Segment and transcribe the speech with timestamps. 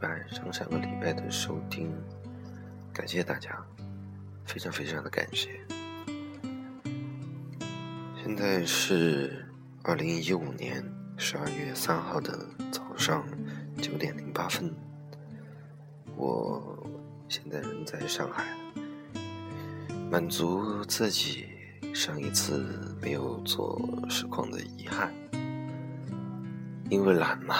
[0.00, 1.92] 拜、上上个礼拜的收听，
[2.92, 3.50] 感谢大家，
[4.44, 5.60] 非常非常的感谢。
[8.22, 9.46] 现在是
[9.82, 10.84] 二零一五年
[11.16, 13.26] 十二月三号的早上
[13.80, 14.72] 九点零八分，
[16.16, 16.86] 我
[17.28, 18.44] 现在人在上海，
[20.10, 21.46] 满足自己
[21.92, 25.12] 上一次没有做实况的遗憾。
[26.90, 27.54] 因为懒嘛，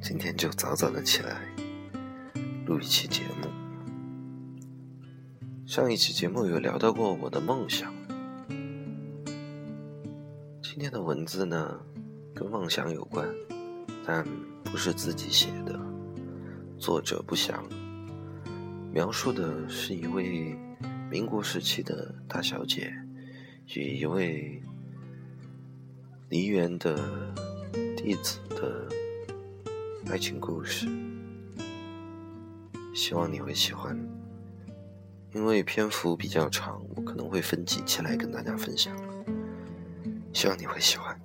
[0.00, 1.40] 今天就早早的起来
[2.66, 3.48] 录一期节目。
[5.66, 7.92] 上一期节目有聊到过我的梦想，
[10.62, 11.80] 今天的文字呢
[12.34, 13.28] 跟梦想有关，
[14.06, 14.24] 但
[14.64, 15.80] 不是自己写的，
[16.78, 17.64] 作者不详，
[18.92, 20.56] 描述的是一位
[21.10, 22.92] 民国时期的大小姐
[23.74, 24.62] 与一位
[26.28, 27.34] 梨园的。
[27.96, 28.38] 弟子
[30.08, 30.86] 爱情故事，
[32.94, 33.98] 希望你会喜欢。
[35.34, 38.96] 因为篇幅比较长，我可能会分几期来跟大家分享，
[40.32, 41.20] 希望你会喜欢。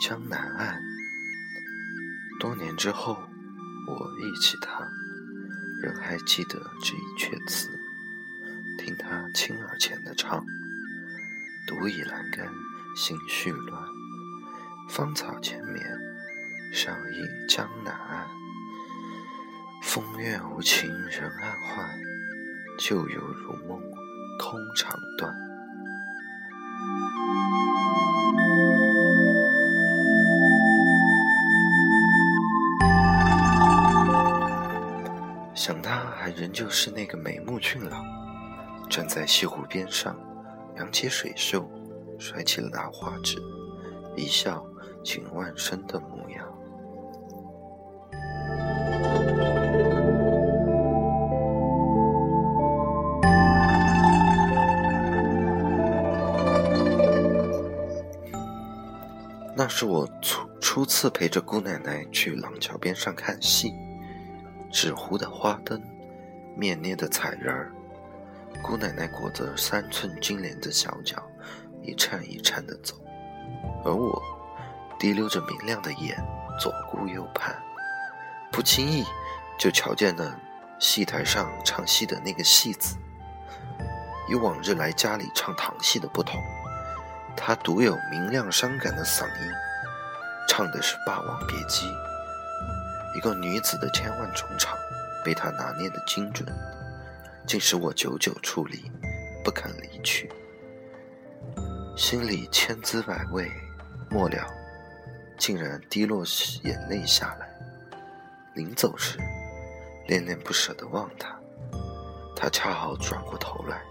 [0.00, 0.80] 江南岸，
[2.38, 3.20] 多年之后，
[3.88, 4.88] 我忆起他，
[5.82, 7.68] 仍还记得这一阙词。
[8.78, 10.46] 听他轻而浅的唱
[11.66, 12.48] ：“独倚栏杆，
[12.94, 13.82] 心绪乱，
[14.88, 15.84] 芳草千绵。
[16.72, 18.28] 上忆江南岸，
[19.82, 21.98] 风月无情人暗换，
[22.78, 23.80] 旧游如梦
[24.38, 25.34] 空肠断。”
[35.68, 38.02] 想他还仍旧是那个美目俊朗，
[38.88, 40.18] 站在西湖边上，
[40.78, 41.62] 扬起水袖，
[42.18, 43.36] 甩起了大花指，
[44.16, 44.64] 一笑
[45.04, 46.48] 倾万生的模样。
[59.54, 63.70] 那是我初初次陪着姑奶奶去廊桥边上看戏。
[64.70, 65.82] 纸糊的花灯，
[66.56, 67.72] 面捏的彩人儿，
[68.62, 71.22] 姑奶奶裹着三寸金莲的小脚，
[71.82, 72.94] 一颤一颤地走，
[73.84, 74.22] 而我
[74.98, 76.16] 滴溜着明亮的眼，
[76.60, 77.56] 左顾右盼，
[78.52, 79.04] 不经意
[79.58, 80.38] 就瞧见了
[80.78, 82.96] 戏台上唱戏的那个戏子。
[84.28, 86.38] 与往日来家里唱堂戏的不同，
[87.34, 89.52] 他独有明亮伤感的嗓音，
[90.46, 91.86] 唱的是《霸王别姬》。
[93.14, 94.76] 一个女子的千万重唱，
[95.24, 96.46] 被他拿捏的精准，
[97.46, 98.90] 竟使我久久矗立，
[99.42, 100.30] 不肯离去。
[101.96, 103.50] 心里千滋百味，
[104.08, 104.46] 末了，
[105.36, 106.24] 竟然滴落
[106.62, 107.48] 眼泪下来。
[108.54, 109.18] 临走时，
[110.06, 111.36] 恋恋不舍地望他，
[112.36, 113.82] 他恰好转过头来，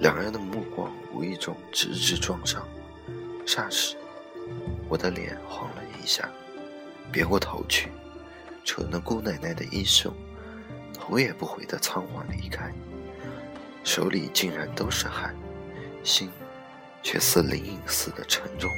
[0.00, 2.66] 两人的目光无意中直直撞上，
[3.46, 3.96] 霎时，
[4.88, 6.28] 我的脸红了一下，
[7.12, 7.90] 别过头去。
[8.64, 10.14] 扯了姑奶奶的衣袖，
[10.92, 12.72] 头也不回的仓皇离开，
[13.82, 15.34] 手里竟然都是汗，
[16.04, 16.30] 心
[17.02, 18.70] 却似灵隐似的沉重。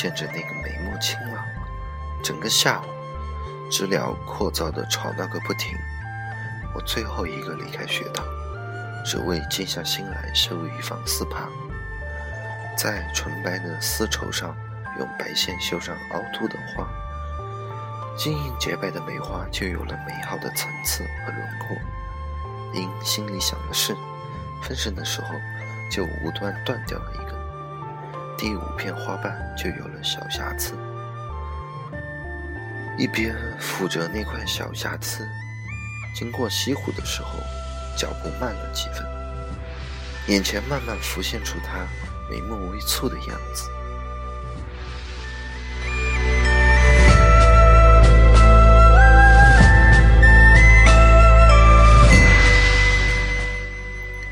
[0.00, 1.44] 见着那个眉目清朗。
[2.24, 2.84] 整个下午，
[3.70, 5.76] 知了扩噪的吵闹个不停。
[6.74, 8.24] 我最后一个离开学堂，
[9.04, 11.50] 只为静下心来绣一方丝帕，
[12.78, 14.56] 在纯白的丝绸上
[14.98, 16.88] 用白线绣上凹凸的花，
[18.16, 21.76] 晶莹洁白的梅花就有了美好的层次和轮廓。
[22.72, 23.94] 因心里想的是，
[24.62, 25.34] 分神的时候
[25.90, 27.39] 就无端断掉了一个，
[28.40, 30.72] 第五片花瓣就有了小瑕疵。
[32.96, 35.28] 一边抚着那块小瑕疵。
[36.14, 37.38] 经过西湖的时候，
[37.98, 39.04] 脚步慢了几分，
[40.28, 41.86] 眼前慢慢浮现出他
[42.30, 43.68] 眉目微蹙的样子。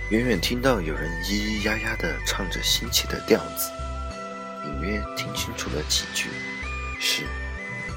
[0.08, 3.70] 远远听到有人咿咿呀呀的唱着新起的调子，
[4.80, 6.28] 约听清楚了几句，
[7.00, 7.24] 是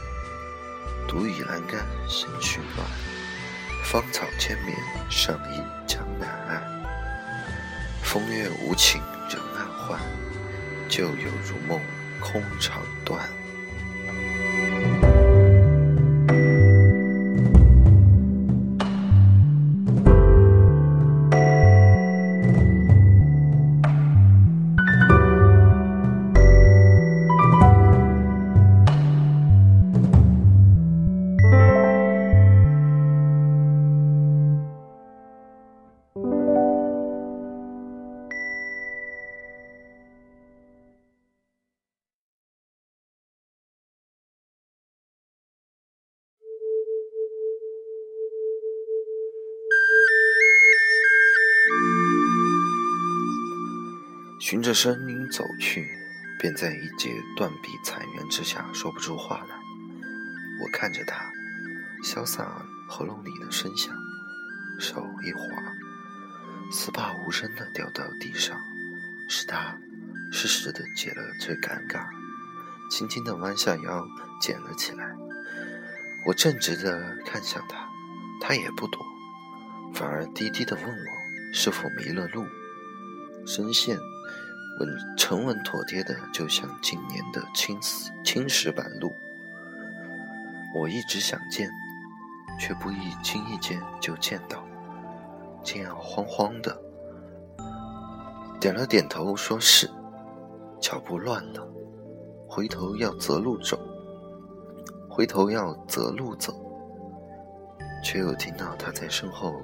[1.07, 2.87] “独倚栏杆生绪暖”。
[3.83, 4.77] 芳草千绵，
[5.09, 5.57] 上忆
[5.87, 6.61] 江南岸。
[8.03, 9.99] 风月无情人暗换，
[10.87, 11.79] 旧友如梦
[12.19, 13.29] 空肠断。
[54.41, 55.87] 循着声音走去，
[56.39, 59.55] 便在一截断壁残垣之下说不出话来。
[60.63, 61.31] 我看着他，
[62.03, 62.43] 消散
[62.89, 63.95] 喉咙里的声响，
[64.79, 65.43] 手一滑，
[66.71, 68.59] 丝帕无声的掉到地上，
[69.29, 69.77] 是他
[70.31, 72.07] 适时的解了这尴尬，
[72.89, 74.07] 轻轻的弯下腰
[74.41, 75.15] 捡了起来。
[76.25, 77.87] 我正直的看向他，
[78.41, 79.05] 他也不躲，
[79.93, 82.43] 反而低低的问我是否迷了路，
[83.45, 83.99] 声线。
[84.79, 89.13] 稳沉稳妥帖的，就像今年的青石青石板路。
[90.73, 91.69] 我一直想见，
[92.59, 94.63] 却不易轻易见就见到，
[95.63, 96.81] 竟然慌慌的，
[98.59, 99.89] 点了点头，说是。
[100.79, 101.61] 脚步乱了，
[102.47, 103.79] 回头要择路走，
[105.07, 106.53] 回头要择路走，
[108.03, 109.61] 却又听到他在身后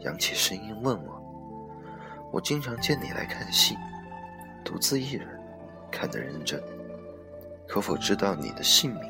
[0.00, 1.22] 扬起声音问我
[2.30, 3.78] ：“我经常见你来看戏。”
[4.68, 5.26] 独自一人
[5.90, 6.62] 看得认真，
[7.66, 9.02] 可否知道你的姓名？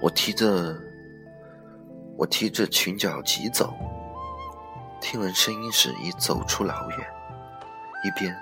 [0.00, 0.76] 我提着，
[2.16, 3.72] 我提着裙角急走，
[5.00, 6.98] 听闻声音时已走出老远，
[8.04, 8.36] 一边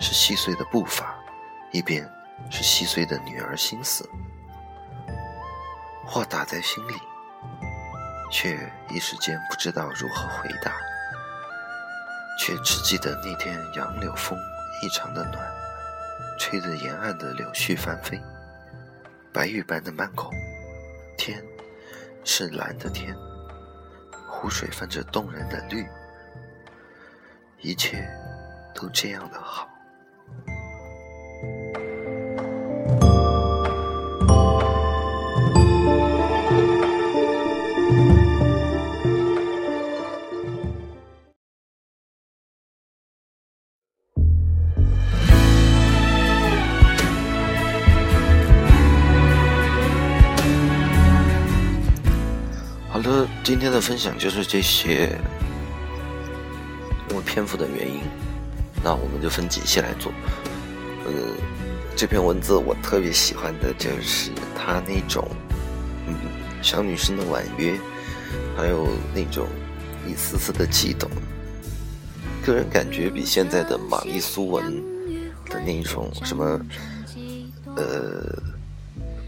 [0.00, 1.14] 是细碎的步伐，
[1.70, 2.04] 一边
[2.50, 4.04] 是细碎的女儿心思。
[6.12, 6.92] 话打在心里，
[8.30, 10.70] 却一时间不知道如何回答，
[12.38, 14.38] 却只记得那天杨柳风
[14.82, 15.38] 异常的暖，
[16.38, 18.20] 吹得沿岸的柳絮翻飞，
[19.32, 20.30] 白玉般的满口，
[21.16, 21.42] 天
[22.24, 23.16] 是蓝的天，
[24.28, 25.88] 湖水泛着动人的绿，
[27.62, 28.06] 一切
[28.74, 29.66] 都这样的好。
[53.44, 55.18] 今天的分享就是这些，
[57.10, 58.00] 因为篇幅的原因，
[58.84, 60.12] 那我们就分几期来做。
[61.04, 61.12] 呃，
[61.96, 65.28] 这篇文字我特别喜欢的就是他那种，
[66.06, 66.14] 嗯，
[66.62, 67.76] 小女生的婉约，
[68.56, 69.48] 还有那种
[70.06, 71.10] 一丝丝的悸动，
[72.46, 74.72] 个人感觉比现在的玛丽苏文
[75.46, 76.60] 的那种什么，
[77.74, 78.40] 呃，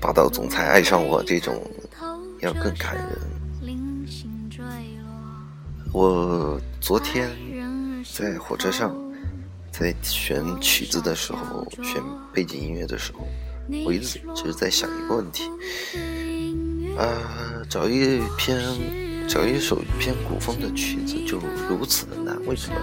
[0.00, 1.60] 霸道总裁爱上我这种
[2.38, 3.33] 要更感人。
[5.94, 7.30] 我昨天
[8.18, 8.92] 在火车上，
[9.70, 13.24] 在选曲子的时候，选背景音乐的时候，
[13.86, 15.44] 我一直就是在想一个问题：
[16.98, 18.60] 啊，找一篇，
[19.28, 22.76] 找一首偏古风的曲子就如此的难，为什么？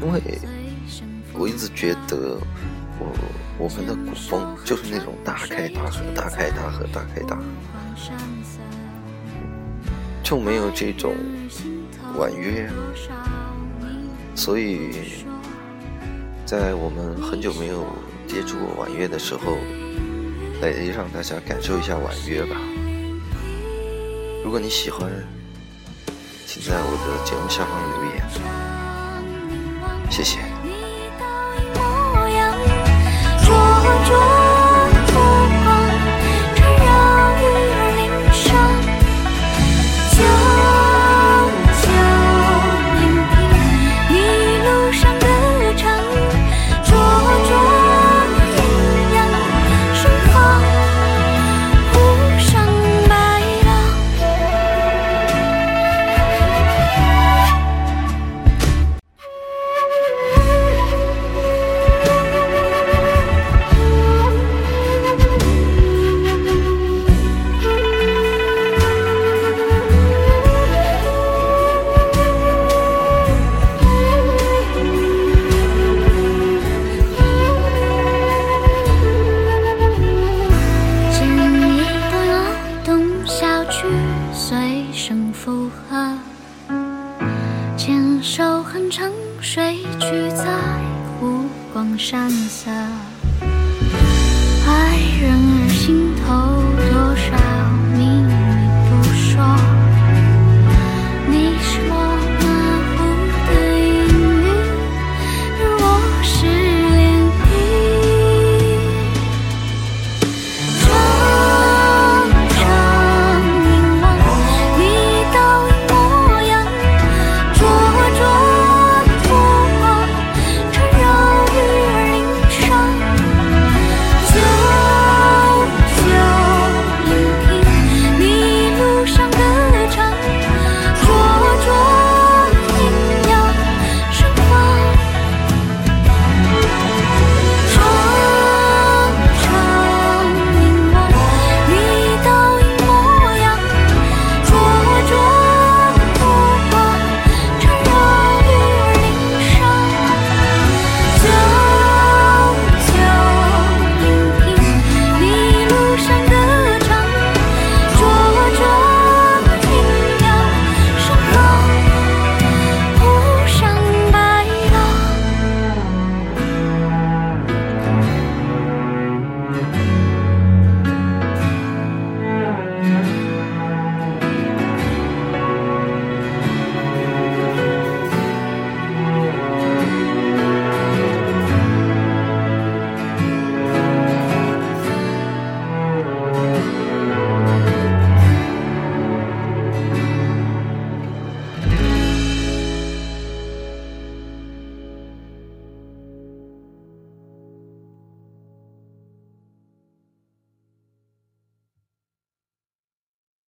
[0.00, 0.18] 因为
[1.34, 2.40] 我一直觉得，
[2.98, 3.14] 我
[3.58, 7.42] 我们的古风就是那种大开大合、大开大合、大开大合，
[10.22, 11.14] 就没有这种
[12.18, 12.68] 婉约，
[14.34, 15.24] 所以
[16.44, 17.86] 在我们很久没有
[18.26, 19.56] 接触过婉约的时候，
[20.60, 22.56] 来让大家感受一下婉约吧。
[24.44, 25.08] 如果你喜欢，
[26.44, 28.24] 请在我的节目下方留言，
[30.10, 30.40] 谢谢。